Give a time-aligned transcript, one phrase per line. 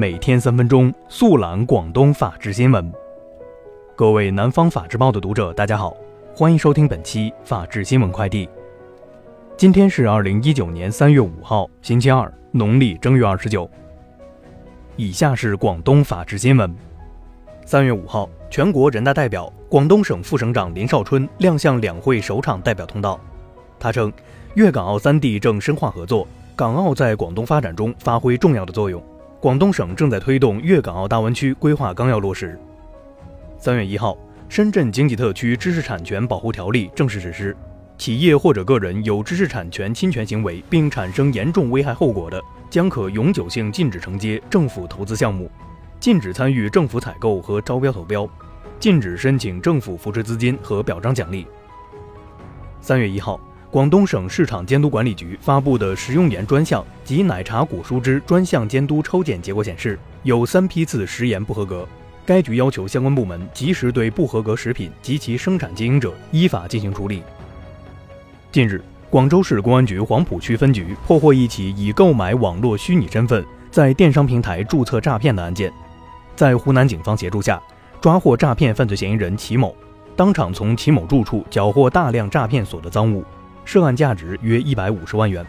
[0.00, 2.90] 每天三分钟速览广东法治新闻。
[3.94, 5.94] 各位南方法制报的读者，大家好，
[6.34, 8.48] 欢迎收听本期法治新闻快递。
[9.58, 13.70] 今天是二零一九年三月五号，星期二，农历正月二十九。
[14.96, 16.74] 以下是广东法治新闻。
[17.66, 23.20] 三月五号，全国人大代表、广东省副省长林少春亮相两会首场代表通道。
[23.78, 24.10] 他称，
[24.54, 26.26] 粤港澳三地正深化合作，
[26.56, 28.98] 港澳在广东发展中发挥重要的作用。
[29.40, 32.60] 广东省正在推动粤港澳大湾区规划纲要落实。
[33.56, 34.14] 三月一号，
[34.50, 37.56] 深圳经济特区知识产权保护条例正式实施。
[37.96, 45.50] 企业或者个人有知识产权侵权行为并产生严重危害后果的，将可永久性禁止承接政府投资项目，
[45.98, 48.28] 禁止参与政府采购和招标投标，
[48.78, 51.46] 禁止申请政府扶持资金和表彰奖励。
[52.82, 53.40] 三月一号，
[53.70, 61.86] 广东省市场监督管理局发布的食用盐专项及奶茶果蔬汁专项监督抽检结果显示，有三批次食盐不合格，
[62.26, 67.22] 该局要求相关部门及时对不合格食品及其生产经营者依法进行处理。
[68.50, 75.72] 近日，广州市公安局黄埔区分局破获一起以购买网络虚拟身份在电商平台注册诈骗的案件，
[76.34, 77.62] 在湖南警方协助下，
[78.00, 79.72] 抓获诈骗犯罪嫌疑人齐某，
[80.16, 83.24] 当场从齐某住处缴获大量诈骗所得赃物，
[83.72, 85.46] 涉案价值约一百五十万元。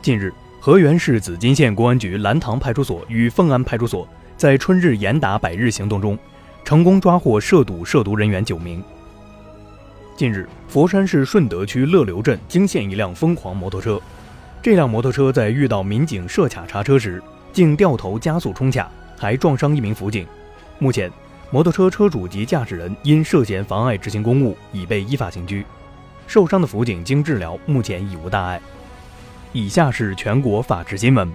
[0.00, 6.16] 近日，河源市紫金县公安局蓝塘派出所与凤安派出所在春日严打百日行动中，
[6.64, 8.80] 成功抓获涉赌涉毒人员九名。
[10.16, 14.00] 近日，佛山市顺德区乐流镇惊现一辆疯狂摩托车。
[14.62, 17.20] 这辆摩托车在遇到民警设卡查车时，
[17.52, 20.24] 竟掉头加速冲卡，还撞伤一名辅警。
[20.78, 21.10] 目前，
[21.50, 25.66] 摩托车车主及驾驶人因涉嫌妨碍执行公务，已被依法刑拘。
[26.28, 28.60] 受伤的辅警经治疗，目前已无大碍。
[29.54, 31.26] 以下是全国法制新闻。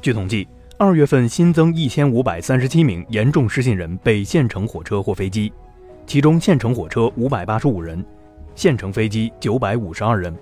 [0.00, 0.46] 据统计，
[0.78, 5.52] 二月份新增一千五百三十七名严重失信人被县城火车或飞机。
[6.06, 8.02] 其中，县城火车五百八十五人，
[8.54, 10.32] 县城飞机九百五十二人。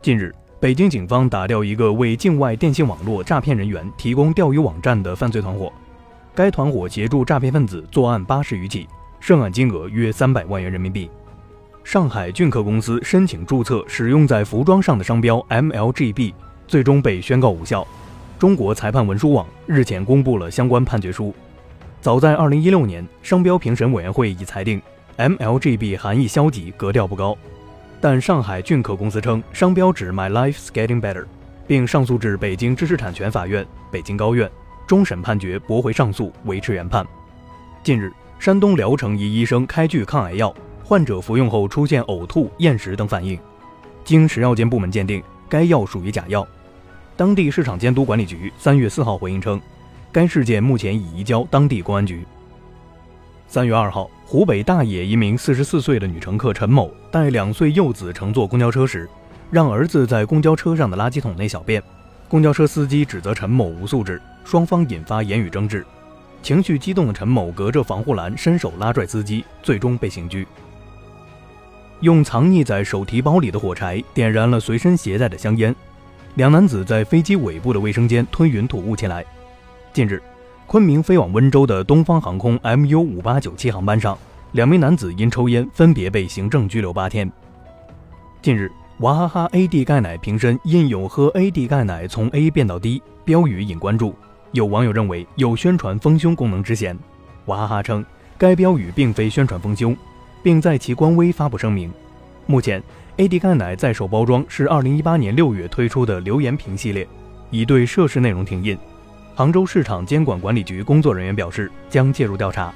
[0.00, 5.70] 近日，北京警方打掉一个为境外电信网络诈骗人员提供钓鱼网站的犯罪团伙，
[6.34, 8.88] 该团伙协助诈骗分子作案八十余起，
[9.20, 11.10] 涉案金额约三百万元人民币。
[11.90, 16.34] 上海俊客公司申请注册使用在服装上的商标 MLGB，
[16.66, 17.88] 最终被宣告无效。
[18.38, 21.34] 中国裁判文书网日前公布了相关判决书。
[22.02, 24.82] 早在二零一六年，商标评审委员会已裁定
[25.16, 27.34] MLGB 含义消极，格调不高。
[28.02, 31.24] 但上海俊客公司称商标指 My Life's Getting Better，
[31.66, 34.50] 并上诉至北京知识产权法院、北京高院，
[34.86, 37.06] 终审判决驳回上诉，维持原判。
[37.82, 40.54] 近日，山东聊城一医生开具抗癌药，
[40.88, 43.38] 患者服用后出现呕吐、厌食等反应，
[44.06, 46.48] 经食药监部门鉴定，该药属于假药。
[47.14, 49.60] 当地市场监督管理局三月四号回应称。
[50.10, 52.26] 该事件目前已移交当地公安局。
[53.46, 59.06] 三月二号，湖北大冶一名四十四岁的女乘客陈某带两岁幼子乘坐公交车时，
[59.50, 61.82] 让儿子在公交车上的垃圾桶内小便。
[62.30, 65.84] 公交车司机指责陈某无素质，双方引发言语争执。
[66.42, 70.46] 情绪激动的陈某隔着防护栏伸手拉拽司机，最终被刑拘。
[72.00, 75.74] 用藏匿在手提包里的火柴点燃了随身携带的香烟。
[76.36, 79.24] 两男子在飞机尾部的卫生间吞云吐雾起来。
[79.92, 80.22] 近日，
[80.66, 84.16] 昆明飞往温州的东方航空 MU 五八九七航班上，
[84.52, 87.28] 两名男子因抽烟分别被行政拘留八天。
[88.40, 94.14] 近日，娃哈哈 AD 钙奶瓶身印有“喝 AD 钙奶从 A 变到 D” 标语引关注，
[94.52, 96.96] 有网友认为有宣传丰胸功能之嫌。
[97.46, 98.04] 娃哈哈称，
[98.36, 99.96] 该标语并非宣传丰胸，
[100.42, 101.92] 并在其官微发布声明。
[102.46, 102.82] 目前
[103.16, 107.06] ，AD 钙奶在手包装是2018年6月推出的留言瓶系列，
[107.50, 108.78] 已对涉事内容停印。
[109.34, 112.72] 杭州市场监管管理局工作人员表示，将介入调查。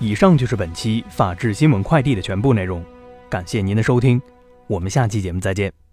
[0.00, 2.82] 以上就是本期法治新闻快递的全部内容，
[3.28, 4.20] 感谢您的收听，
[4.66, 5.83] 我们下期节目再见。